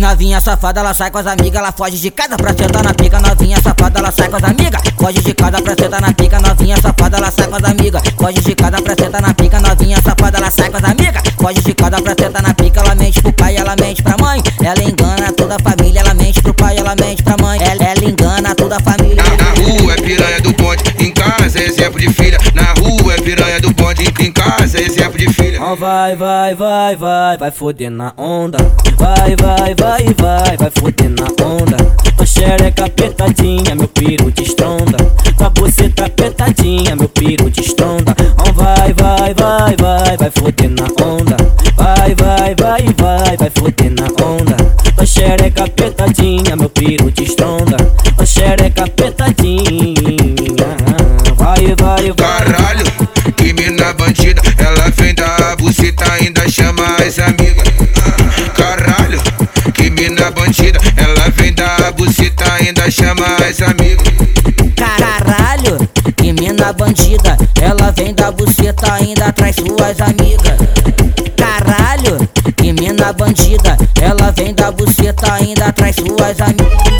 [0.00, 3.20] novinha safada, ela sai com as amigas, ela foge de casa pra sentar na pica.
[3.20, 6.40] Novinha safada, ela sai com as amigas, foge de casa pra sentar na pica.
[6.40, 9.60] Novinha safada, ela sai com as amigas, foge de casa pra sentar na pica.
[9.60, 12.80] Novinha safada, ela sai com as amigas, foge de casa pra sentar na pica.
[12.80, 14.42] Ela mente pro pai, ela mente pra mãe.
[14.62, 17.58] Ela engana toda a família, ela mente pro pai, ela mente pra mãe.
[17.62, 19.22] Ela, ela engana toda a família.
[19.22, 22.38] Na, na rua é piranha do ponte, em casa é exemplo de filha.
[22.54, 24.63] Na rua é piranha do ponte, em casa
[25.64, 25.72] é de.
[25.72, 28.58] Oh, vai, vai, vai, vai, vai foder na onda.
[28.98, 31.76] Vai, vai, vai, vai, vai foder na onda.
[32.16, 34.98] Tua xereca apertadinha, meu piro te estronda.
[35.36, 38.14] Tua buceta apertadinha, meu piro te estronda.
[38.38, 41.36] Oh, vai, vai, vai, vai, vai foder na onda.
[41.76, 44.56] Vai, vai, vai, vai, vai foder na onda.
[44.94, 47.76] Tua xereca apertadinha, meu piro te estronda.
[48.34, 48.63] Xereca
[56.54, 57.68] chama as amigas.
[58.54, 59.20] Caralho,
[59.72, 64.14] que mina bandida, ela vem da buceta, ainda chama as amigas.
[64.76, 65.78] Caralho,
[66.16, 70.56] que mina bandida, ela vem da buceta, ainda traz suas amigas.
[71.36, 76.93] Caralho, que mina bandida, ela vem da buceta, ainda traz suas amigas.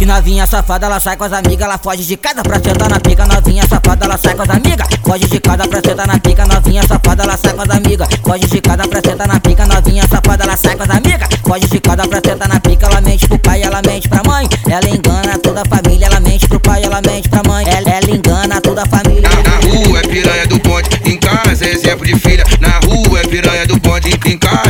[0.00, 2.98] Que novinha safada, ela sai com as amigas, ela foge de casa pra sentar na
[2.98, 3.26] pica.
[3.26, 6.46] Novinha safada, ela sai com as amigas, foge de casa pra sentar na pica.
[6.46, 9.66] Novinha safada, ela sai com as amigas, foge de casa pra sentar na pica.
[9.66, 12.86] Novinha safada, ela sai com as amigas, foge de casa pra sentar na pica.
[12.86, 14.48] Ela mente pro pai, ela mente pra mãe.
[14.70, 17.66] Ela engana toda a família, ela mente pro pai, ela mente pra mãe.
[17.68, 19.28] Ela, ela engana toda a família.
[19.28, 22.44] Na, na rua é piranha do ponte, em casa é exemplo de filha.
[22.58, 24.69] Na rua é piranha do ponte, em casa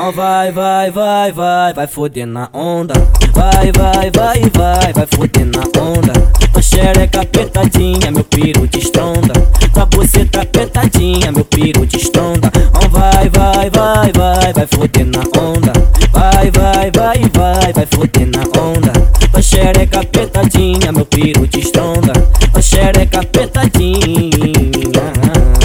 [0.00, 0.08] é de.
[0.08, 2.94] Oh, vai, vai, vai, vai, vai foder na onda.
[3.34, 6.12] Vai, vai, vai, vai, vai foder na onda.
[6.52, 9.32] Tua xereca apertadinha, meu piro te estronda.
[9.72, 12.50] Tua buceta apertadinha, meu piro te estronda.
[12.74, 15.72] Oh, vai, vai, vai, vai, vai foder na onda.
[16.12, 18.92] Vai, vai, vai, vai, vai foder na onda.
[19.30, 22.12] Tua xereca apertadinha, meu piro te estronda.
[22.52, 24.30] Tua xereca apertadinha.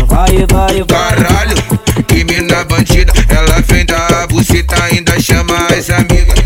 [0.08, 0.86] Vai, vai, vai.
[0.86, 1.56] Caralho,
[2.08, 3.62] que mina bandida, ela
[4.96, 6.40] ainda chama as amigas.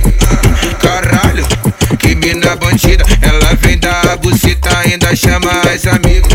[0.79, 1.45] Caralho,
[1.99, 6.33] que mina bandida, ela vem da buceta, ainda chama as amigas.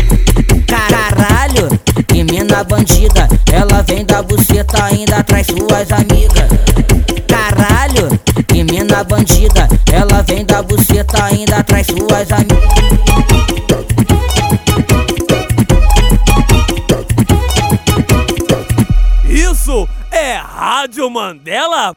[0.65, 1.69] Caralho,
[2.07, 6.49] que mina bandida, ela vem da buceta, ainda traz suas amigas.
[7.27, 12.85] Caralho, que mina bandida, ela vem da buceta, ainda traz suas amigas.
[19.25, 21.93] Isso é Rádio Mandela.